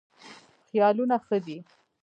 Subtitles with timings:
[0.69, 1.57] خیالونه ښه دي.